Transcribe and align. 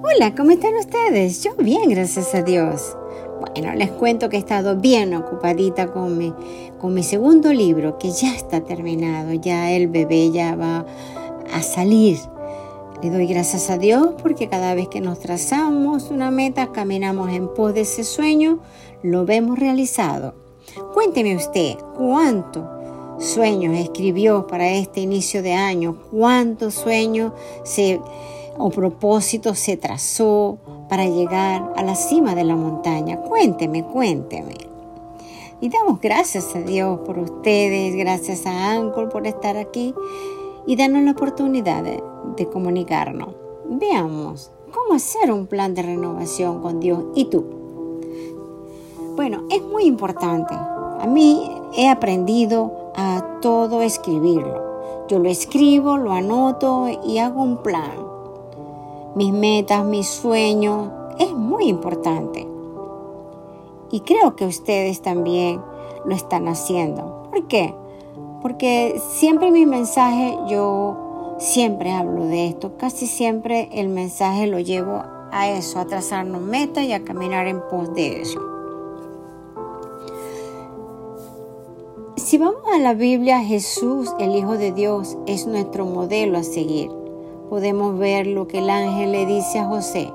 Hola, 0.00 0.32
¿cómo 0.36 0.52
están 0.52 0.76
ustedes? 0.76 1.42
Yo 1.42 1.50
bien, 1.58 1.90
gracias 1.90 2.32
a 2.32 2.42
Dios. 2.42 2.96
Bueno, 3.40 3.74
les 3.74 3.90
cuento 3.90 4.28
que 4.28 4.36
he 4.36 4.38
estado 4.38 4.76
bien 4.76 5.12
ocupadita 5.12 5.90
con 5.92 6.16
mi, 6.16 6.32
con 6.78 6.94
mi 6.94 7.02
segundo 7.02 7.52
libro, 7.52 7.98
que 7.98 8.12
ya 8.12 8.32
está 8.32 8.60
terminado, 8.60 9.32
ya 9.32 9.72
el 9.72 9.88
bebé 9.88 10.30
ya 10.30 10.54
va 10.54 10.86
a 11.52 11.62
salir. 11.62 12.16
Le 13.02 13.10
doy 13.10 13.26
gracias 13.26 13.70
a 13.70 13.78
Dios 13.78 14.10
porque 14.22 14.48
cada 14.48 14.72
vez 14.74 14.86
que 14.86 15.00
nos 15.00 15.18
trazamos 15.18 16.12
una 16.12 16.30
meta, 16.30 16.70
caminamos 16.70 17.32
en 17.32 17.52
pos 17.52 17.74
de 17.74 17.80
ese 17.80 18.04
sueño, 18.04 18.60
lo 19.02 19.24
vemos 19.24 19.58
realizado. 19.58 20.34
Cuénteme 20.94 21.34
usted, 21.34 21.74
¿cuántos 21.96 22.64
sueños 23.18 23.76
escribió 23.76 24.46
para 24.46 24.70
este 24.70 25.00
inicio 25.00 25.42
de 25.42 25.54
año? 25.54 25.98
¿Cuántos 26.12 26.74
sueños 26.74 27.32
se 27.64 28.00
o 28.58 28.70
propósito 28.70 29.54
se 29.54 29.76
trazó 29.76 30.58
para 30.88 31.06
llegar 31.06 31.72
a 31.76 31.82
la 31.82 31.94
cima 31.94 32.34
de 32.34 32.44
la 32.44 32.56
montaña? 32.56 33.20
Cuénteme, 33.20 33.84
cuénteme. 33.84 34.54
Y 35.60 35.68
damos 35.68 36.00
gracias 36.00 36.54
a 36.54 36.60
Dios 36.60 37.00
por 37.00 37.18
ustedes, 37.18 37.96
gracias 37.96 38.46
a 38.46 38.72
Ángel 38.72 39.08
por 39.08 39.26
estar 39.26 39.56
aquí 39.56 39.94
y 40.66 40.76
darnos 40.76 41.02
la 41.02 41.12
oportunidad 41.12 41.82
de 41.82 42.48
comunicarnos. 42.48 43.34
Veamos 43.68 44.50
cómo 44.72 44.94
hacer 44.94 45.32
un 45.32 45.46
plan 45.46 45.74
de 45.74 45.82
renovación 45.82 46.60
con 46.60 46.80
Dios 46.80 47.04
y 47.14 47.26
tú. 47.26 47.44
Bueno, 49.16 49.44
es 49.50 49.62
muy 49.62 49.84
importante. 49.84 50.54
A 50.54 51.06
mí 51.08 51.50
he 51.76 51.88
aprendido 51.88 52.92
a 52.94 53.40
todo 53.40 53.82
escribirlo. 53.82 55.06
Yo 55.08 55.18
lo 55.18 55.28
escribo, 55.28 55.96
lo 55.96 56.12
anoto 56.12 56.86
y 57.04 57.18
hago 57.18 57.42
un 57.42 57.56
plan 57.62 58.17
mis 59.18 59.32
metas, 59.32 59.84
mis 59.84 60.06
sueños, 60.06 60.90
es 61.18 61.32
muy 61.32 61.64
importante. 61.64 62.46
Y 63.90 64.00
creo 64.02 64.36
que 64.36 64.46
ustedes 64.46 65.02
también 65.02 65.60
lo 66.04 66.14
están 66.14 66.46
haciendo. 66.46 67.24
¿Por 67.28 67.48
qué? 67.48 67.74
Porque 68.42 69.02
siempre 69.10 69.50
mi 69.50 69.66
mensaje, 69.66 70.38
yo 70.48 71.34
siempre 71.40 71.90
hablo 71.90 72.26
de 72.26 72.46
esto, 72.46 72.76
casi 72.78 73.08
siempre 73.08 73.68
el 73.72 73.88
mensaje 73.88 74.46
lo 74.46 74.60
llevo 74.60 75.02
a 75.32 75.48
eso, 75.48 75.80
a 75.80 75.86
trazarnos 75.86 76.40
metas 76.40 76.84
y 76.84 76.92
a 76.92 77.02
caminar 77.02 77.48
en 77.48 77.60
pos 77.68 77.92
de 77.94 78.22
eso. 78.22 78.40
Si 82.14 82.38
vamos 82.38 82.62
a 82.72 82.78
la 82.78 82.94
Biblia, 82.94 83.40
Jesús, 83.40 84.14
el 84.20 84.36
Hijo 84.36 84.56
de 84.56 84.70
Dios, 84.70 85.18
es 85.26 85.48
nuestro 85.48 85.86
modelo 85.86 86.38
a 86.38 86.44
seguir 86.44 86.97
podemos 87.48 87.98
ver 87.98 88.26
lo 88.26 88.46
que 88.46 88.58
el 88.58 88.70
ángel 88.70 89.12
le 89.12 89.26
dice 89.26 89.58
a 89.58 89.66
José. 89.66 90.12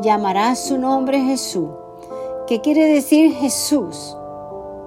Llamará 0.00 0.54
su 0.54 0.78
nombre 0.78 1.20
Jesús. 1.20 1.68
¿Qué 2.46 2.60
quiere 2.60 2.86
decir 2.86 3.32
Jesús? 3.34 4.16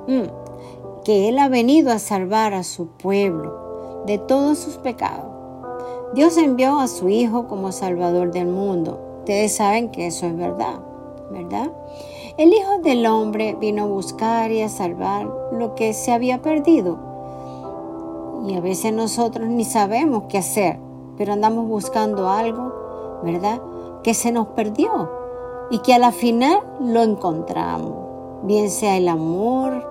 Mm, 0.07 1.03
que 1.03 1.29
Él 1.29 1.39
ha 1.39 1.49
venido 1.49 1.91
a 1.91 1.99
salvar 1.99 2.53
a 2.53 2.63
su 2.63 2.87
pueblo 2.87 4.03
de 4.05 4.17
todos 4.17 4.57
sus 4.57 4.77
pecados. 4.77 5.25
Dios 6.13 6.37
envió 6.37 6.79
a 6.79 6.87
su 6.87 7.09
Hijo 7.09 7.47
como 7.47 7.71
Salvador 7.71 8.31
del 8.31 8.47
mundo. 8.47 8.99
Ustedes 9.19 9.55
saben 9.55 9.89
que 9.89 10.07
eso 10.07 10.27
es 10.27 10.37
verdad, 10.37 10.79
¿verdad? 11.31 11.71
El 12.37 12.53
Hijo 12.53 12.79
del 12.83 13.05
Hombre 13.05 13.55
vino 13.59 13.83
a 13.83 13.87
buscar 13.87 14.51
y 14.51 14.61
a 14.61 14.69
salvar 14.69 15.27
lo 15.51 15.75
que 15.75 15.93
se 15.93 16.11
había 16.11 16.41
perdido. 16.41 16.99
Y 18.47 18.55
a 18.55 18.59
veces 18.59 18.93
nosotros 18.93 19.49
ni 19.49 19.65
sabemos 19.65 20.23
qué 20.29 20.37
hacer 20.37 20.84
pero 21.17 21.33
andamos 21.33 21.67
buscando 21.67 22.29
algo, 22.29 23.21
¿verdad? 23.23 23.61
Que 24.03 24.13
se 24.13 24.31
nos 24.31 24.47
perdió 24.47 25.09
y 25.69 25.79
que 25.79 25.93
a 25.93 25.99
la 25.99 26.11
final 26.11 26.59
lo 26.79 27.01
encontramos, 27.01 27.93
bien 28.43 28.69
sea 28.69 28.97
el 28.97 29.07
amor, 29.07 29.87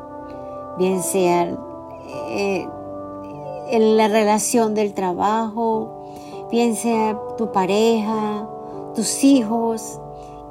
bien 0.78 1.02
sea 1.02 1.56
eh, 2.28 2.68
en 3.70 3.96
la 3.96 4.08
relación 4.08 4.74
del 4.74 4.94
trabajo, 4.94 5.88
bien 6.50 6.76
sea 6.76 7.18
tu 7.36 7.50
pareja, 7.50 8.48
tus 8.94 9.24
hijos 9.24 10.00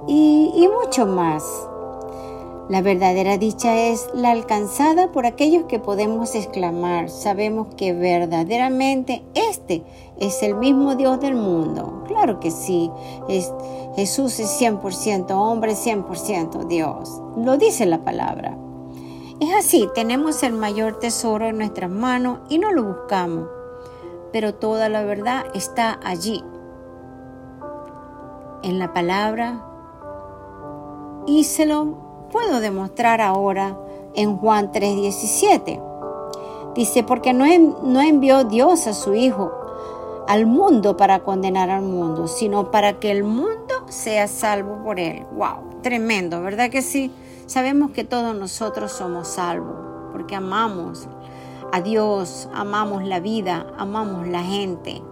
y, 0.08 0.52
y 0.56 0.68
mucho 0.68 1.06
más. 1.06 1.44
La 2.74 2.82
verdadera 2.82 3.38
dicha 3.38 3.78
es 3.78 4.10
la 4.16 4.32
alcanzada 4.32 5.12
por 5.12 5.28
aquellos 5.28 5.66
que 5.66 5.78
podemos 5.78 6.34
exclamar, 6.34 7.08
sabemos 7.08 7.68
que 7.76 7.94
verdaderamente 7.94 9.24
este 9.36 9.84
es 10.18 10.42
el 10.42 10.56
mismo 10.56 10.96
Dios 10.96 11.20
del 11.20 11.36
mundo. 11.36 12.04
Claro 12.08 12.40
que 12.40 12.50
sí, 12.50 12.90
es, 13.30 13.54
Jesús 13.96 14.40
es 14.40 14.60
100% 14.60 15.30
hombre, 15.34 15.74
100% 15.74 16.66
Dios. 16.66 17.22
Lo 17.38 17.58
dice 17.58 17.86
la 17.86 18.04
palabra. 18.04 18.58
Es 19.40 19.54
así, 19.54 19.88
tenemos 19.94 20.42
el 20.42 20.54
mayor 20.54 20.98
tesoro 20.98 21.46
en 21.46 21.60
nuestras 21.60 21.92
manos 21.92 22.40
y 22.50 22.58
no 22.58 22.72
lo 22.72 22.86
buscamos, 22.86 23.50
pero 24.32 24.56
toda 24.56 24.90
la 24.90 25.04
verdad 25.04 25.46
está 25.54 26.00
allí, 26.04 26.44
en 28.64 28.80
la 28.80 28.94
palabra, 28.94 29.64
y 31.28 31.44
puedo 32.34 32.60
demostrar 32.60 33.22
ahora 33.22 33.78
en 34.16 34.38
Juan 34.38 34.72
3:17. 34.72 35.80
Dice, 36.76 37.04
porque 37.04 37.32
no, 37.32 37.46
no 37.84 38.02
envió 38.02 38.44
Dios 38.44 38.88
a 38.88 38.94
su 38.94 39.14
Hijo 39.14 39.52
al 40.28 40.48
mundo 40.48 40.98
para 40.98 41.20
condenar 41.20 41.70
al 41.70 41.84
mundo, 41.84 42.28
sino 42.28 42.72
para 42.72 43.00
que 43.00 43.12
el 43.12 43.24
mundo 43.24 43.86
sea 43.88 44.28
salvo 44.28 44.84
por 44.84 45.00
él. 45.00 45.26
¡Wow! 45.36 45.82
Tremendo, 45.84 46.42
¿verdad 46.42 46.72
que 46.72 46.82
sí? 46.82 47.12
Sabemos 47.46 47.92
que 47.92 48.04
todos 48.04 48.36
nosotros 48.36 48.92
somos 48.92 49.28
salvos 49.28 49.76
porque 50.12 50.36
amamos 50.36 51.08
a 51.72 51.82
Dios, 51.82 52.50
amamos 52.54 53.04
la 53.04 53.20
vida, 53.20 53.68
amamos 53.78 54.28
la 54.28 54.42
gente. 54.42 55.04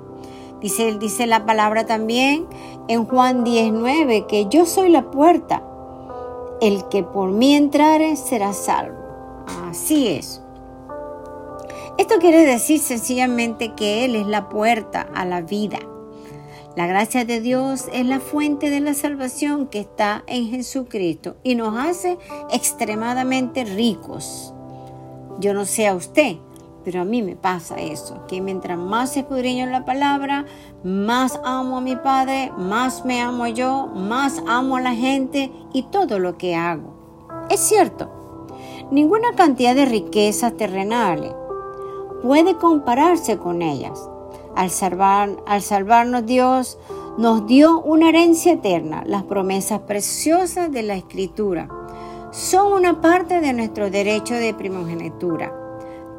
Dice, 0.59 0.98
dice 0.98 1.28
la 1.28 1.46
palabra 1.46 1.86
también 1.86 2.48
en 2.88 3.06
Juan 3.06 3.44
19 3.44 4.26
que 4.28 4.48
yo 4.48 4.66
soy 4.66 4.90
la 4.90 5.12
puerta 5.12 5.64
el 6.61 6.88
que 6.89 7.03
por 7.03 7.31
mí 7.31 7.55
entrare 7.55 8.16
será 8.16 8.53
salvo. 8.53 8.97
Así 9.69 10.07
es. 10.07 10.41
Esto 11.97 12.16
quiere 12.19 12.45
decir 12.45 12.79
sencillamente 12.79 13.73
que 13.75 14.05
Él 14.05 14.16
es 14.16 14.27
la 14.27 14.47
puerta 14.47 15.01
a 15.13 15.25
la 15.25 15.41
vida. 15.41 15.79
La 16.75 16.88
gracia 16.88 17.25
de 17.25 17.41
Dios 17.41 17.88
es 17.91 18.05
la 18.05 18.22
fuente 18.22 18.69
de 18.69 18.79
la 18.79 18.94
salvación 18.94 19.67
que 19.67 19.79
está 19.81 20.23
en 20.27 20.49
Jesucristo 20.49 21.35
y 21.44 21.55
nos 21.55 21.77
hace 21.77 22.17
extremadamente 22.51 23.66
ricos. 23.66 24.53
Yo 25.39 25.53
no 25.53 25.66
sé 25.66 25.88
a 25.88 25.95
usted, 25.95 26.38
pero 26.84 27.02
a 27.02 27.06
mí 27.06 27.22
me 27.22 27.36
pasa 27.36 27.80
eso, 27.80 28.25
que 28.28 28.42
mientras 28.42 28.78
más 28.78 29.16
escudriño 29.16 29.66
en 29.66 29.72
la 29.72 29.86
palabra, 29.86 30.46
más 30.84 31.40
amo 31.44 31.78
a 31.78 31.81
mi 31.81 31.96
Padre, 31.96 32.52
más 32.58 33.06
me 33.06 33.22
amo 33.22 33.47
yo, 33.47 33.88
más 33.88 34.42
amo 34.47 34.78
a 34.78 34.81
la 34.81 34.96
gente 34.96 35.52
y 35.74 35.84
todo 35.84 36.20
lo 36.20 36.38
que 36.38 36.56
hago. 36.56 36.94
Es 37.50 37.59
cierto, 37.59 38.09
ninguna 38.91 39.34
cantidad 39.34 39.75
de 39.75 39.86
riquezas 39.86 40.58
terrenales 40.58 41.34
puede 42.24 42.56
compararse 42.56 43.38
con 43.38 43.62
ellas. 43.62 44.09
Al, 44.56 44.70
salvar, 44.70 45.38
al 45.46 45.62
salvarnos 45.62 46.25
Dios 46.25 46.78
nos 47.18 47.46
dio 47.46 47.80
una 47.80 48.09
herencia 48.09 48.53
eterna, 48.53 49.03
las 49.06 49.24
promesas 49.24 49.81
preciosas 49.81 50.72
de 50.72 50.84
la 50.84 50.96
Escritura. 50.96 51.68
Son 52.31 52.74
una 52.74 53.02
parte 53.02 53.41
de 53.41 53.53
nuestro 53.53 53.90
derecho 53.90 54.34
de 54.34 54.53
primogenitura 54.53 55.60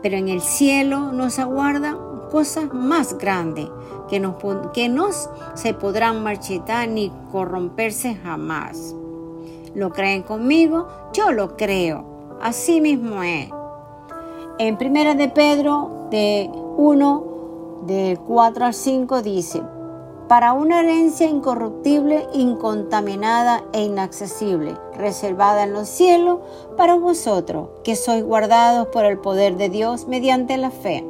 pero 0.02 0.16
en 0.16 0.28
el 0.28 0.40
cielo 0.40 1.12
nos 1.12 1.38
aguardan 1.38 1.96
cosas 2.30 2.72
más 2.72 3.16
grandes 3.18 3.68
que, 4.08 4.18
nos, 4.20 4.34
que 4.72 4.88
no 4.88 5.08
se 5.54 5.74
podrán 5.74 6.22
marchitar 6.22 6.88
ni 6.88 7.12
corromperse 7.30 8.14
jamás. 8.16 8.94
¿Lo 9.74 9.90
creen 9.90 10.22
conmigo? 10.22 10.88
Yo 11.12 11.32
lo 11.32 11.56
creo. 11.56 12.04
Así 12.42 12.80
mismo 12.80 13.22
es. 13.22 13.48
En 14.58 14.76
Primera 14.76 15.14
de 15.14 15.28
Pedro, 15.28 16.08
de 16.10 16.50
1, 16.76 17.82
de 17.86 18.18
4 18.26 18.66
al 18.66 18.74
5, 18.74 19.22
dice, 19.22 19.62
para 20.32 20.54
una 20.54 20.80
herencia 20.80 21.28
incorruptible, 21.28 22.26
incontaminada 22.32 23.64
e 23.74 23.82
inaccesible, 23.82 24.78
reservada 24.96 25.64
en 25.64 25.74
los 25.74 25.86
cielos 25.90 26.38
para 26.74 26.94
vosotros, 26.94 27.68
que 27.84 27.96
sois 27.96 28.24
guardados 28.24 28.86
por 28.86 29.04
el 29.04 29.18
poder 29.18 29.58
de 29.58 29.68
Dios 29.68 30.08
mediante 30.08 30.56
la 30.56 30.70
fe, 30.70 31.06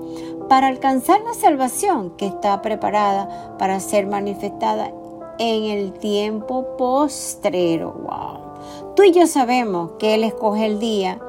para 0.49 0.67
alcanzar 0.67 1.21
la 1.21 1.35
salvación 1.35 2.17
que 2.17 2.27
está 2.27 2.63
preparada 2.63 3.55
para 3.61 3.79
ser 3.79 4.09
manifestada 4.09 4.91
en 5.39 5.65
el 5.67 5.93
tiempo 5.93 6.77
postrero. 6.77 7.93
Wow. 7.93 8.95
Tú 8.97 9.05
y 9.05 9.13
yo 9.13 9.29
sabemos 9.29 9.93
que 10.01 10.17
Él 10.17 10.25
escoge 10.25 10.67
el 10.67 10.81
día 10.81 11.21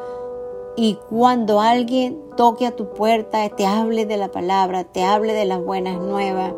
y 0.76 0.98
cuando 1.12 1.62
alguien 1.62 2.20
toque 2.36 2.66
a 2.66 2.76
tu 2.76 2.88
puerta, 2.90 3.48
te 3.50 3.68
hable 3.68 4.08
de 4.08 4.18
la 4.18 4.30
palabra, 4.30 4.84
te 4.84 5.04
hable 5.04 5.34
de 5.34 5.46
las 5.46 5.64
buenas 5.64 6.00
nuevas, 6.00 6.54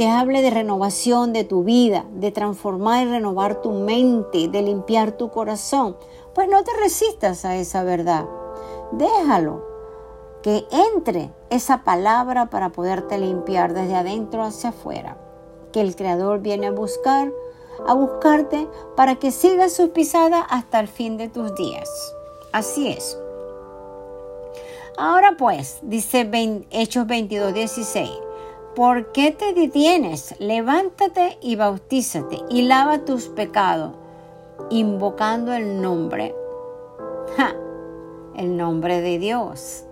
te 0.00 0.08
hable 0.08 0.40
de 0.40 0.48
renovación 0.48 1.34
de 1.34 1.44
tu 1.44 1.62
vida, 1.62 2.06
de 2.14 2.30
transformar 2.30 3.06
y 3.06 3.10
renovar 3.10 3.60
tu 3.60 3.70
mente, 3.70 4.48
de 4.48 4.62
limpiar 4.62 5.12
tu 5.12 5.30
corazón, 5.30 5.94
pues 6.34 6.48
no 6.48 6.64
te 6.64 6.70
resistas 6.82 7.44
a 7.44 7.56
esa 7.56 7.84
verdad. 7.84 8.24
Déjalo 8.92 9.62
que 10.42 10.64
entre 10.70 11.30
esa 11.50 11.84
palabra 11.84 12.48
para 12.48 12.70
poderte 12.70 13.18
limpiar 13.18 13.74
desde 13.74 13.94
adentro 13.94 14.42
hacia 14.42 14.70
afuera. 14.70 15.18
Que 15.70 15.82
el 15.82 15.94
Creador 15.94 16.40
viene 16.40 16.68
a 16.68 16.72
buscar, 16.72 17.30
a 17.86 17.92
buscarte 17.92 18.68
para 18.96 19.16
que 19.16 19.30
sigas 19.30 19.74
sus 19.74 19.90
pisadas 19.90 20.46
hasta 20.48 20.80
el 20.80 20.88
fin 20.88 21.18
de 21.18 21.28
tus 21.28 21.54
días. 21.56 21.90
Así 22.52 22.88
es. 22.88 23.18
Ahora 24.96 25.34
pues, 25.38 25.80
dice 25.82 26.26
Hechos 26.70 27.06
22, 27.06 27.52
16, 27.52 28.10
¿por 28.80 29.12
qué 29.12 29.30
te 29.30 29.52
detienes? 29.52 30.34
Levántate 30.38 31.36
y 31.42 31.54
bautízate 31.54 32.38
y 32.48 32.62
lava 32.62 33.04
tus 33.04 33.28
pecados, 33.28 33.92
invocando 34.70 35.52
el 35.52 35.82
nombre, 35.82 36.34
el 38.36 38.56
nombre 38.56 39.02
de 39.02 39.18
Dios 39.18 39.84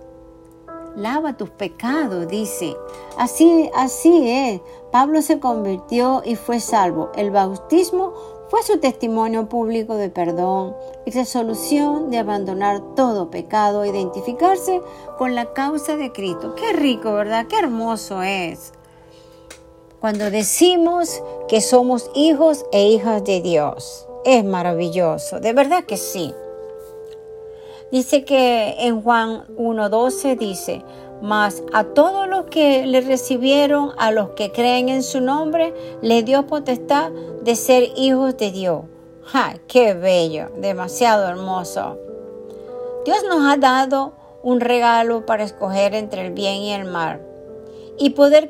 lava 0.95 1.37
tus 1.37 1.51
pecados, 1.51 2.27
dice. 2.27 2.75
Así, 3.15 3.69
así 3.75 4.27
es. 4.27 4.61
Pablo 4.91 5.21
se 5.21 5.39
convirtió 5.39 6.23
y 6.25 6.35
fue 6.35 6.59
salvo. 6.59 7.11
El 7.15 7.29
bautismo 7.29 8.11
fue 8.49 8.63
su 8.63 8.79
testimonio 8.79 9.47
público 9.47 9.95
de 9.95 10.09
perdón 10.09 10.75
y 11.05 11.11
resolución 11.11 12.09
de 12.09 12.17
abandonar 12.17 12.81
todo 12.95 13.29
pecado, 13.29 13.85
identificarse 13.85 14.81
con 15.19 15.35
la 15.35 15.53
causa 15.53 15.95
de 15.95 16.11
Cristo. 16.11 16.55
Qué 16.55 16.73
rico, 16.73 17.13
¿verdad? 17.13 17.45
Qué 17.47 17.59
hermoso 17.59 18.23
es. 18.23 18.73
Cuando 19.99 20.31
decimos 20.31 21.21
que 21.49 21.59
somos 21.59 22.09
hijos 22.15 22.65
e 22.71 22.87
hijas 22.87 23.21
de 23.25 23.41
Dios. 23.41 24.07
Es 24.23 24.45
maravilloso, 24.45 25.41
de 25.41 25.51
verdad 25.51 25.83
que 25.83 25.97
sí. 25.97 26.33
Dice 27.91 28.23
que 28.23 28.75
en 28.79 29.01
Juan 29.01 29.45
1.12 29.57 30.37
dice, 30.37 30.85
mas 31.21 31.63
a 31.73 31.83
todos 31.83 32.29
los 32.29 32.45
que 32.45 32.85
le 32.85 33.01
recibieron, 33.01 33.91
a 33.97 34.11
los 34.11 34.29
que 34.31 34.53
creen 34.53 34.87
en 34.87 35.03
su 35.03 35.19
nombre, 35.19 35.73
le 36.01 36.23
dio 36.23 36.47
potestad 36.47 37.11
de 37.41 37.55
ser 37.55 37.89
hijos 37.97 38.37
de 38.37 38.51
Dios. 38.51 38.83
¡Ja! 39.23 39.55
¡Qué 39.67 39.95
bello! 39.95 40.49
Demasiado 40.55 41.27
hermoso. 41.27 41.97
Dios 43.03 43.17
nos 43.27 43.51
ha 43.51 43.57
dado 43.57 44.13
un 44.43 44.61
regalo 44.61 45.25
para 45.25 45.43
escoger 45.43 45.93
entre 45.93 46.25
el 46.25 46.31
bien 46.31 46.55
y 46.61 46.71
el 46.71 46.85
mal 46.85 47.21
y 47.97 48.11
poder 48.11 48.49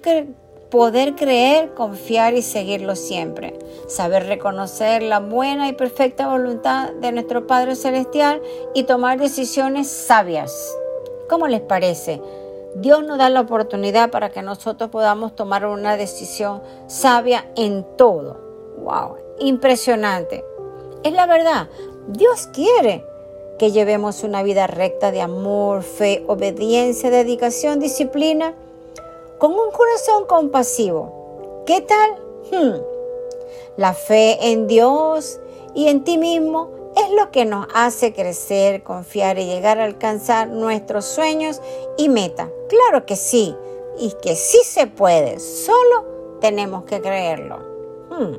poder 0.69 1.15
creer, 1.15 1.73
confiar 1.73 2.33
y 2.35 2.41
seguirlo 2.41 2.95
siempre. 2.95 3.57
Saber 3.87 4.27
reconocer 4.27 5.01
la 5.01 5.19
buena 5.19 5.67
y 5.67 5.73
perfecta 5.73 6.27
voluntad 6.27 6.91
de 6.93 7.11
nuestro 7.11 7.47
Padre 7.47 7.75
Celestial 7.75 8.41
y 8.73 8.83
tomar 8.83 9.19
decisiones 9.19 9.87
sabias. 9.89 10.75
¿Cómo 11.27 11.47
les 11.47 11.61
parece? 11.61 12.21
Dios 12.75 13.03
nos 13.03 13.17
da 13.17 13.29
la 13.29 13.41
oportunidad 13.41 14.11
para 14.11 14.29
que 14.29 14.43
nosotros 14.43 14.91
podamos 14.91 15.35
tomar 15.35 15.65
una 15.65 15.97
decisión 15.97 16.61
sabia 16.87 17.49
en 17.55 17.83
todo. 17.97 18.37
¡Wow! 18.77 19.17
Impresionante. 19.39 20.45
Es 21.03 21.13
la 21.13 21.25
verdad. 21.25 21.67
Dios 22.07 22.47
quiere 22.53 23.03
que 23.57 23.71
llevemos 23.71 24.23
una 24.23 24.43
vida 24.43 24.67
recta 24.67 25.11
de 25.11 25.21
amor, 25.21 25.81
fe, 25.81 26.23
obediencia, 26.27 27.09
dedicación, 27.09 27.79
disciplina 27.79 28.53
con 29.39 29.53
un 29.53 29.71
corazón 29.71 30.25
compasivo. 30.27 31.63
¿Qué 31.65 31.81
tal? 31.81 32.11
Hmm. 32.51 32.81
La 33.77 33.93
fe 33.93 34.51
en 34.51 34.67
Dios 34.67 35.39
y 35.73 35.87
en 35.87 36.03
ti 36.03 36.17
mismo 36.17 36.69
es 36.95 37.09
lo 37.11 37.31
que 37.31 37.45
nos 37.45 37.67
hace 37.73 38.13
crecer, 38.13 38.83
confiar 38.83 39.39
y 39.39 39.45
llegar 39.45 39.79
a 39.79 39.85
alcanzar 39.85 40.49
nuestros 40.49 41.05
sueños 41.05 41.61
y 41.97 42.09
metas. 42.09 42.49
Claro 42.67 43.05
que 43.05 43.15
sí, 43.15 43.55
y 43.97 44.11
que 44.21 44.35
sí 44.35 44.59
se 44.63 44.87
puede, 44.87 45.39
solo 45.39 46.37
tenemos 46.41 46.83
que 46.83 47.01
creerlo. 47.01 47.59
Hmm. 48.09 48.35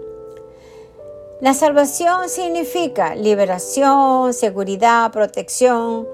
La 1.40 1.54
salvación 1.54 2.28
significa 2.28 3.14
liberación, 3.14 4.34
seguridad, 4.34 5.10
protección, 5.10 6.06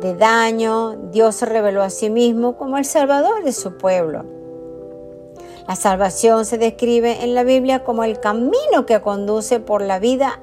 de 0.00 0.14
daño, 0.14 0.96
Dios 1.10 1.36
se 1.36 1.46
reveló 1.46 1.82
a 1.82 1.90
sí 1.90 2.10
mismo 2.10 2.56
como 2.56 2.78
el 2.78 2.84
Salvador 2.84 3.44
de 3.44 3.52
su 3.52 3.76
pueblo. 3.76 4.24
La 5.66 5.76
salvación 5.76 6.46
se 6.46 6.56
describe 6.56 7.24
en 7.24 7.34
la 7.34 7.44
Biblia 7.44 7.84
como 7.84 8.04
el 8.04 8.20
camino 8.20 8.86
que 8.86 9.00
conduce 9.00 9.60
por 9.60 9.82
la 9.82 9.98
vida 9.98 10.40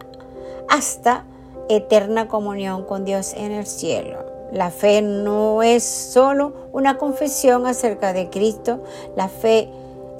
hasta 0.69 1.25
eterna 1.69 2.28
comunión 2.28 2.84
con 2.84 3.06
Dios 3.06 3.34
en 3.34 3.52
el 3.52 3.66
cielo. 3.66 4.19
La 4.52 4.69
fe 4.69 5.02
no 5.02 5.63
es 5.63 5.84
solo 5.84 6.54
una 6.72 6.98
confesión 6.98 7.66
acerca 7.66 8.13
de 8.13 8.30
Cristo, 8.30 8.84
la 9.16 9.28
fe 9.28 9.69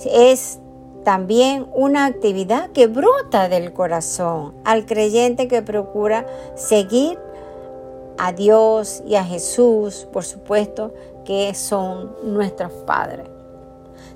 es 0.06 0.60
también 1.04 1.68
una 1.74 2.06
actividad 2.06 2.72
que 2.72 2.88
brota 2.88 3.48
del 3.48 3.74
corazón 3.74 4.56
al 4.66 4.86
creyente 4.86 5.48
que 5.48 5.62
procura 5.62 6.26
seguir 6.56 7.20
a 8.18 8.32
Dios 8.32 9.04
y 9.06 9.16
a 9.16 9.24
Jesús, 9.24 10.08
por 10.12 10.24
supuesto, 10.24 10.94
que 11.26 11.54
son 11.54 12.16
nuestros 12.24 12.72
padres. 12.86 13.28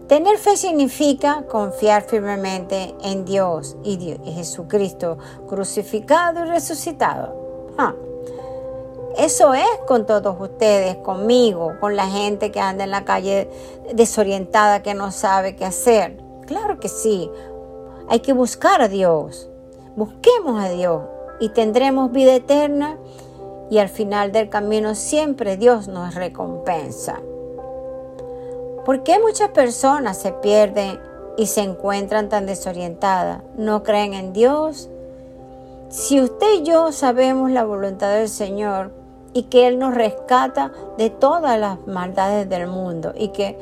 Tener 0.07 0.37
fe 0.39 0.57
significa 0.57 1.43
confiar 1.47 2.01
firmemente 2.01 2.95
en 3.03 3.25
Dios 3.25 3.77
y, 3.83 4.17
Jesucristo 4.25 5.17
crucificado 5.47 6.45
y 6.45 6.49
resucitado. 6.49 7.35
Ah, 7.77 7.93
eso 9.17 9.53
es 9.53 9.67
con 9.87 10.05
todos 10.05 10.35
ustedes, 10.39 10.95
conmigo, 10.97 11.73
con 11.79 11.95
la 11.95 12.07
gente 12.07 12.51
que 12.51 12.59
anda 12.59 12.85
en 12.85 12.91
la 12.91 13.05
calle 13.05 13.49
desorientada, 13.93 14.81
que 14.81 14.93
no 14.93 15.11
sabe 15.11 15.55
qué 15.55 15.65
hacer. 15.65 16.23
Claro 16.47 16.79
que 16.79 16.89
sí, 16.89 17.29
hay 18.07 18.21
que 18.21 18.33
buscar 18.33 18.81
a 18.81 18.87
Dios. 18.87 19.49
Busquemos 19.95 20.63
a 20.63 20.69
Dios 20.69 21.03
y 21.39 21.49
tendremos 21.49 22.11
vida 22.11 22.33
eterna 22.33 22.97
y 23.69 23.77
al 23.77 23.89
final 23.89 24.31
del 24.31 24.49
camino 24.49 24.95
siempre 24.95 25.57
Dios 25.57 25.87
nos 25.87 26.15
recompensa. 26.15 27.19
¿Por 28.85 29.03
qué 29.03 29.19
muchas 29.19 29.49
personas 29.49 30.17
se 30.17 30.31
pierden 30.31 30.99
y 31.37 31.45
se 31.45 31.61
encuentran 31.61 32.29
tan 32.29 32.45
desorientadas? 32.45 33.43
¿No 33.55 33.83
creen 33.83 34.13
en 34.13 34.33
Dios? 34.33 34.89
Si 35.89 36.21
usted 36.21 36.55
y 36.59 36.63
yo 36.63 36.91
sabemos 36.91 37.51
la 37.51 37.63
voluntad 37.63 38.13
del 38.15 38.29
Señor 38.29 38.91
y 39.33 39.43
que 39.43 39.67
Él 39.67 39.77
nos 39.77 39.93
rescata 39.93 40.71
de 40.97 41.09
todas 41.09 41.59
las 41.59 41.85
maldades 41.87 42.49
del 42.49 42.67
mundo 42.67 43.13
y 43.15 43.29
que 43.29 43.57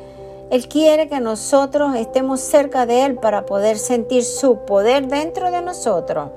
Él 0.50 0.66
quiere 0.68 1.08
que 1.08 1.20
nosotros 1.20 1.94
estemos 1.96 2.40
cerca 2.40 2.86
de 2.86 3.04
Él 3.04 3.16
para 3.16 3.44
poder 3.44 3.76
sentir 3.76 4.24
su 4.24 4.64
poder 4.64 5.08
dentro 5.08 5.50
de 5.50 5.60
nosotros, 5.60 6.30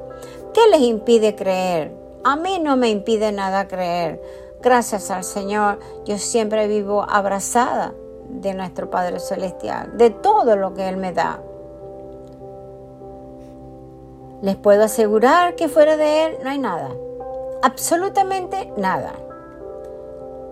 ¿qué 0.53 0.61
les 0.69 0.81
impide 0.81 1.35
creer? 1.35 2.00
A 2.23 2.35
mí 2.35 2.59
no 2.59 2.77
me 2.77 2.89
impide 2.89 3.31
nada 3.31 3.67
creer. 3.67 4.21
Gracias 4.61 5.09
al 5.09 5.23
Señor, 5.23 5.79
yo 6.05 6.19
siempre 6.19 6.67
vivo 6.67 7.03
abrazada 7.09 7.93
de 8.29 8.53
nuestro 8.53 8.91
Padre 8.91 9.19
Celestial, 9.19 9.97
de 9.97 10.11
todo 10.11 10.55
lo 10.55 10.75
que 10.75 10.87
Él 10.87 10.97
me 10.97 11.13
da. 11.13 11.39
Les 14.43 14.55
puedo 14.55 14.83
asegurar 14.83 15.55
que 15.55 15.67
fuera 15.67 15.97
de 15.97 16.25
Él 16.25 16.37
no 16.43 16.49
hay 16.51 16.59
nada, 16.59 16.89
absolutamente 17.63 18.71
nada. 18.77 19.13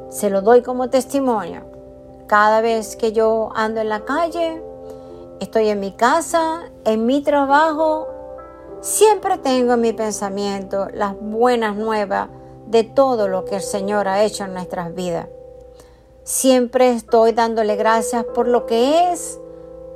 Se 0.09 0.31
lo 0.31 0.41
doy 0.41 0.63
como 0.63 0.89
testimonio. 0.89 1.61
Cada 2.25 2.61
vez 2.61 2.95
que 2.95 3.11
yo 3.11 3.49
ando 3.55 3.79
en 3.79 3.89
la 3.89 4.05
calle, 4.05 4.61
estoy 5.39 5.69
en 5.69 5.79
mi 5.79 5.91
casa, 5.91 6.63
en 6.83 7.05
mi 7.05 7.21
trabajo, 7.21 8.07
Siempre 8.81 9.37
tengo 9.37 9.73
en 9.73 9.81
mi 9.81 9.91
pensamiento 9.91 10.87
las 10.93 11.13
buenas 11.19 11.75
nuevas 11.75 12.29
de 12.67 12.85
todo 12.85 13.27
lo 13.27 13.43
que 13.43 13.57
el 13.57 13.61
Señor 13.61 14.07
ha 14.07 14.23
hecho 14.23 14.45
en 14.45 14.53
nuestras 14.53 14.95
vidas. 14.95 15.27
Siempre 16.23 16.91
estoy 16.91 17.33
dándole 17.33 17.75
gracias 17.75 18.23
por 18.23 18.47
lo 18.47 18.65
que 18.65 19.11
es, 19.11 19.37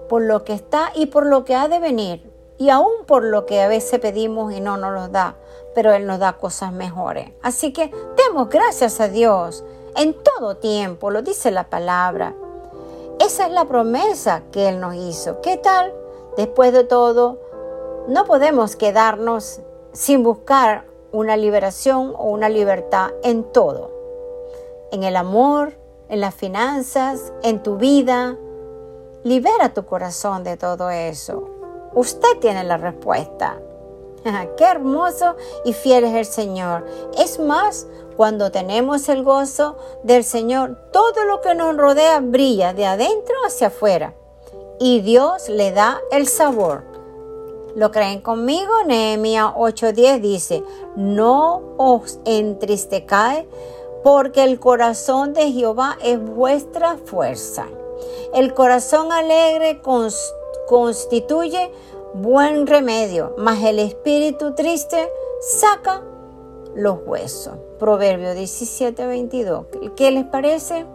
por 0.09 0.21
lo 0.21 0.43
que 0.43 0.53
está 0.53 0.91
y 0.95 1.05
por 1.05 1.25
lo 1.25 1.45
que 1.45 1.55
ha 1.55 1.69
de 1.69 1.79
venir. 1.79 2.29
Y 2.57 2.71
aún 2.71 3.05
por 3.07 3.23
lo 3.23 3.45
que 3.45 3.61
a 3.61 3.69
veces 3.69 4.01
pedimos 4.01 4.53
y 4.53 4.59
no 4.59 4.75
nos 4.75 4.91
lo 4.91 5.07
da, 5.07 5.35
pero 5.73 5.93
Él 5.93 6.05
nos 6.05 6.19
da 6.19 6.33
cosas 6.33 6.73
mejores. 6.73 7.31
Así 7.41 7.71
que 7.71 7.89
demos 8.17 8.49
gracias 8.49 8.99
a 8.99 9.07
Dios 9.07 9.63
en 9.95 10.13
todo 10.13 10.57
tiempo, 10.57 11.09
lo 11.09 11.21
dice 11.21 11.51
la 11.51 11.69
palabra. 11.69 12.35
Esa 13.19 13.45
es 13.45 13.51
la 13.53 13.63
promesa 13.63 14.43
que 14.51 14.67
Él 14.67 14.81
nos 14.81 14.95
hizo. 14.95 15.39
¿Qué 15.39 15.55
tal? 15.55 15.93
Después 16.35 16.73
de 16.73 16.83
todo, 16.83 17.42
no 18.07 18.25
podemos 18.25 18.75
quedarnos 18.75 19.61
sin 19.91 20.23
buscar 20.23 20.85
una 21.11 21.37
liberación 21.37 22.13
o 22.17 22.25
una 22.31 22.49
libertad 22.49 23.11
en 23.23 23.43
todo. 23.43 23.91
En 24.91 25.03
el 25.03 25.15
amor, 25.15 25.73
en 26.09 26.21
las 26.21 26.35
finanzas, 26.35 27.33
en 27.43 27.63
tu 27.63 27.77
vida, 27.77 28.37
Libera 29.23 29.73
tu 29.73 29.85
corazón 29.85 30.43
de 30.43 30.57
todo 30.57 30.89
eso. 30.89 31.49
Usted 31.93 32.39
tiene 32.41 32.65
la 32.65 32.75
respuesta. 32.75 33.57
Qué 34.57 34.65
hermoso 34.65 35.37
y 35.63 35.71
fiel 35.71 36.03
es 36.03 36.13
el 36.13 36.25
Señor. 36.25 36.85
Es 37.17 37.39
más, 37.39 37.87
cuando 38.17 38.51
tenemos 38.51 39.07
el 39.07 39.23
gozo 39.23 39.77
del 40.03 40.25
Señor, 40.25 40.77
todo 40.91 41.23
lo 41.23 41.39
que 41.39 41.55
nos 41.55 41.77
rodea 41.77 42.19
brilla 42.19 42.73
de 42.73 42.85
adentro 42.85 43.35
hacia 43.45 43.67
afuera. 43.67 44.13
Y 44.77 44.99
Dios 44.99 45.47
le 45.47 45.71
da 45.71 46.01
el 46.11 46.27
sabor. 46.27 46.83
¿Lo 47.75 47.91
creen 47.91 48.21
conmigo? 48.21 48.71
Nehemías 48.85 49.53
8:10 49.55 50.21
dice, 50.21 50.63
no 50.95 51.61
os 51.77 52.19
entristecáis 52.25 53.45
porque 54.03 54.43
el 54.43 54.59
corazón 54.59 55.33
de 55.33 55.51
Jehová 55.51 55.97
es 56.03 56.23
vuestra 56.23 56.97
fuerza. 56.97 57.67
El 58.33 58.53
corazón 58.53 59.11
alegre 59.11 59.81
constituye 60.67 61.71
buen 62.13 62.67
remedio, 62.67 63.33
mas 63.37 63.63
el 63.63 63.79
espíritu 63.79 64.53
triste 64.53 65.09
saca 65.39 66.03
los 66.75 66.99
huesos. 67.05 67.55
Proverbio 67.79 68.33
17, 68.33 69.05
22. 69.05 69.65
¿Qué 69.95 70.11
les 70.11 70.25
parece? 70.25 70.85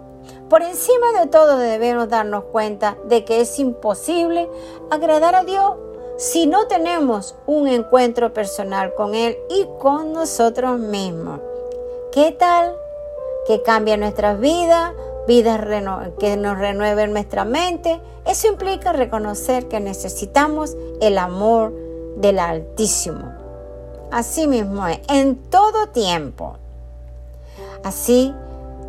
Por 0.49 0.63
encima 0.63 1.19
de 1.19 1.27
todo 1.27 1.57
debemos 1.57 2.09
darnos 2.09 2.45
cuenta 2.45 2.99
de 3.05 3.25
que 3.25 3.41
es 3.41 3.59
imposible 3.59 4.49
agradar 4.91 5.35
a 5.35 5.45
Dios 5.45 5.75
si 6.19 6.49
no 6.49 6.67
tenemos 6.67 7.37
un 7.47 7.69
encuentro 7.69 8.35
personal 8.35 8.93
con 8.95 9.15
Él 9.15 9.39
y 9.49 9.67
con 9.79 10.13
nosotros 10.13 10.81
mismos. 10.81 11.39
¿Qué 12.11 12.33
tal? 12.33 12.75
Que 13.47 13.63
cambia 13.63 13.97
nuestras 13.97 14.41
vidas, 14.41 14.95
vidas 15.29 15.61
que 16.19 16.37
nos 16.37 16.59
renueven 16.59 17.13
nuestra 17.13 17.45
mente. 17.45 18.01
Eso 18.27 18.49
implica 18.49 18.93
reconocer 18.93 19.69
que 19.69 19.79
necesitamos 19.79 20.77
el 21.01 21.19
amor 21.19 21.73
del 22.17 22.41
Altísimo. 22.41 23.33
Así 24.11 24.49
mismo 24.49 24.89
es, 24.89 24.99
en 25.09 25.37
todo 25.37 25.87
tiempo. 25.91 26.57
Así 27.85 28.35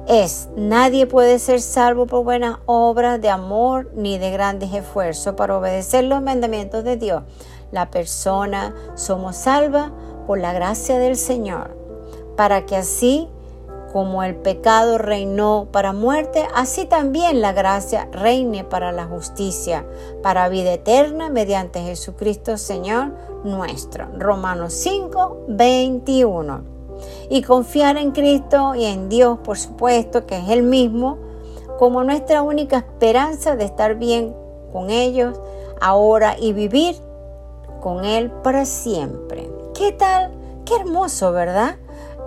es, 0.09 0.49
nadie 0.55 1.05
puede 1.05 1.37
ser 1.37 1.61
salvo 1.61 2.07
por 2.07 2.23
buenas 2.23 2.57
obras 2.65 3.21
de 3.21 3.29
amor 3.29 3.91
ni 3.93 4.17
de 4.17 4.31
grandes 4.31 4.73
esfuerzos 4.73 5.35
para 5.35 5.55
obedecer 5.55 6.03
los 6.03 6.21
mandamientos 6.23 6.83
de 6.83 6.97
Dios. 6.97 7.21
La 7.71 7.91
persona 7.91 8.73
somos 8.95 9.35
salva 9.35 9.91
por 10.25 10.39
la 10.39 10.51
gracia 10.51 10.97
del 10.97 11.15
Señor, 11.15 11.77
para 12.35 12.65
que 12.65 12.75
así 12.75 13.29
como 13.93 14.23
el 14.23 14.35
pecado 14.35 14.97
reinó 14.97 15.67
para 15.71 15.93
muerte, 15.93 16.47
así 16.55 16.85
también 16.85 17.39
la 17.39 17.53
gracia 17.53 18.07
reine 18.11 18.63
para 18.63 18.91
la 18.91 19.05
justicia, 19.05 19.85
para 20.23 20.49
vida 20.49 20.73
eterna 20.73 21.29
mediante 21.29 21.83
Jesucristo 21.83 22.57
Señor 22.57 23.13
nuestro. 23.43 24.07
Romanos 24.17 24.73
5, 24.73 25.45
21. 25.49 26.78
Y 27.29 27.41
confiar 27.41 27.97
en 27.97 28.11
Cristo 28.11 28.75
y 28.75 28.85
en 28.85 29.09
Dios, 29.09 29.39
por 29.43 29.57
supuesto, 29.57 30.25
que 30.25 30.37
es 30.37 30.49
el 30.49 30.63
mismo, 30.63 31.17
como 31.77 32.03
nuestra 32.03 32.41
única 32.41 32.77
esperanza 32.77 33.55
de 33.55 33.65
estar 33.65 33.95
bien 33.95 34.35
con 34.71 34.89
ellos 34.89 35.39
ahora 35.81 36.35
y 36.39 36.53
vivir 36.53 36.95
con 37.81 38.05
Él 38.05 38.31
para 38.43 38.65
siempre. 38.65 39.49
¿Qué 39.73 39.91
tal? 39.91 40.31
Qué 40.65 40.75
hermoso, 40.75 41.31
¿verdad? 41.31 41.77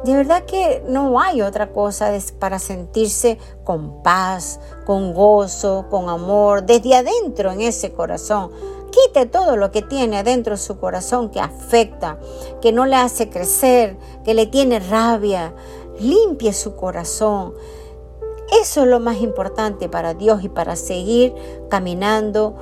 De 0.05 0.17
verdad 0.17 0.43
que 0.45 0.83
no 0.89 1.21
hay 1.21 1.43
otra 1.43 1.71
cosa 1.71 2.11
para 2.41 2.59
sentirse 2.59 3.39
con 3.63 4.03
paz, 4.03 4.59
con 4.85 5.15
gozo, 5.15 5.87
con 5.91 6.09
amor, 6.09 6.65
desde 6.65 6.97
adentro 6.97 7.53
en 7.53 7.61
ese 7.61 7.93
corazón. 7.93 8.51
Quite 8.93 9.27
todo 9.27 9.57
lo 9.57 9.73
que 9.73 9.83
tiene 9.83 10.19
adentro 10.19 10.53
de 10.53 10.61
su 10.61 10.79
corazón 10.79 11.31
que 11.31 11.41
afecta, 11.41 12.19
que 12.61 12.73
no 12.73 12.87
le 12.87 12.97
hace 12.97 13.31
crecer, 13.31 13.97
que 14.25 14.35
le 14.35 14.47
tiene 14.47 14.79
rabia. 14.79 15.55
Limpie 15.99 16.53
su 16.53 16.77
corazón. 16.77 17.55
Eso 18.61 18.83
es 18.83 18.87
lo 18.87 19.01
más 19.01 19.21
importante 19.23 19.89
para 19.89 20.13
Dios 20.15 20.45
y 20.45 20.51
para 20.51 20.77
seguir 20.77 21.35
caminando 21.71 22.55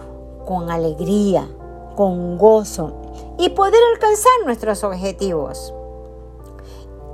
con 0.47 0.71
alegría, 0.71 1.49
con 1.97 2.39
gozo 2.39 2.93
y 3.39 3.49
poder 3.51 3.81
alcanzar 3.93 4.33
nuestros 4.45 4.85
objetivos. 4.85 5.75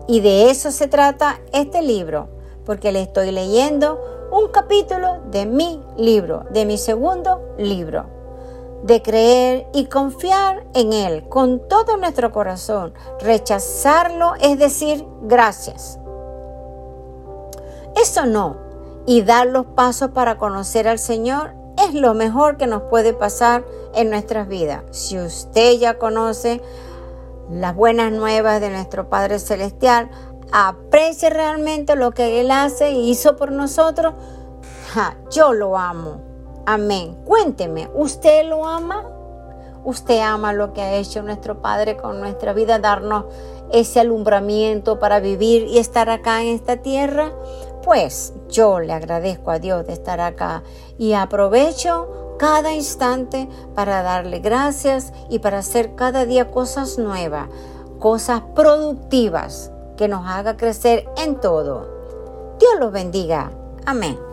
Y 0.09 0.21
de 0.21 0.51
eso 0.51 0.71
se 0.71 0.89
trata 0.89 1.41
este 1.53 1.83
libro, 1.83 2.29
porque 2.65 2.93
le 2.93 3.03
estoy 3.03 3.31
leyendo 3.33 3.99
un 4.31 4.49
capítulo 4.49 5.21
de 5.31 5.47
mi 5.47 5.81
libro, 5.97 6.45
de 6.51 6.65
mi 6.65 6.79
segundo 6.79 7.41
libro, 7.59 8.16
de 8.83 9.03
creer 9.03 9.67
y 9.73 9.87
confiar 9.87 10.65
en 10.75 10.93
Él 10.93 11.29
con 11.29 11.67
todo 11.69 11.97
nuestro 11.97 12.33
corazón. 12.33 12.95
Rechazarlo 13.21 14.35
es 14.41 14.59
decir 14.59 15.05
gracias. 15.23 15.99
Eso 17.97 18.27
no, 18.27 18.57
y 19.07 19.23
dar 19.23 19.47
los 19.47 19.67
pasos 19.67 20.11
para 20.11 20.37
conocer 20.37 20.87
al 20.89 20.99
Señor 20.99 21.55
es 21.85 21.95
lo 21.95 22.15
mejor 22.15 22.57
que 22.57 22.67
nos 22.67 22.83
puede 22.83 23.13
pasar 23.13 23.65
en 23.95 24.11
nuestras 24.11 24.49
vidas. 24.49 24.83
Si 24.91 25.19
usted 25.19 25.79
ya 25.79 25.99
conoce 25.99 26.61
las 27.51 27.75
buenas 27.75 28.13
nuevas 28.13 28.61
de 28.61 28.71
nuestro 28.71 29.09
Padre 29.09 29.39
Celestial, 29.39 30.11
aprecie 30.53 31.31
realmente 31.31 31.97
lo 31.97 32.13
que 32.13 32.41
Él 32.41 32.51
hace 32.51 32.93
y 32.93 33.11
hizo 33.11 33.37
por 33.37 33.53
nosotros, 33.53 34.15
yo 35.31 35.53
lo 35.53 35.77
amo. 35.77 36.26
Amén. 36.67 37.17
Cuénteme, 37.25 37.89
¿usted 37.95 38.49
lo 38.49 38.67
ama? 38.67 39.05
¿Usted 39.85 40.19
ama 40.19 40.53
lo 40.53 40.73
que 40.73 40.83
ha 40.83 40.97
hecho 40.97 41.23
nuestro 41.23 41.63
Padre 41.63 41.97
con 41.97 42.19
nuestra 42.19 42.53
vida, 42.53 42.81
darnos 42.81 43.27
ese 43.71 44.01
alumbramiento 44.01 44.99
para 44.99 45.21
vivir 45.21 45.69
y 45.69 45.79
estar 45.79 46.11
acá 46.11 46.43
en 46.43 46.49
esta 46.49 46.79
tierra? 46.79 47.33
Pues 47.85 48.35
yo 48.49 48.81
le 48.81 48.93
agradezco 48.93 49.53
a 49.53 49.61
Dios 49.61 49.87
de 49.87 49.93
estar 49.93 50.21
acá 50.21 50.65
y 50.99 51.13
aprovecho 51.13 52.35
cada 52.37 52.73
instante 52.73 53.49
para 53.77 54.03
darle 54.03 54.41
gracias 54.41 55.13
y 55.31 55.39
para 55.39 55.59
hacer 55.59 55.95
cada 55.95 56.25
día 56.25 56.51
cosas 56.51 56.99
nuevas, 56.99 57.49
cosas 58.01 58.43
productivas 58.57 59.71
que 59.97 60.09
nos 60.09 60.27
haga 60.27 60.57
crecer 60.57 61.09
en 61.17 61.41
todo. 61.41 61.87
Dios 62.59 62.73
los 62.81 62.91
bendiga. 62.91 63.53
Amén. 63.85 64.26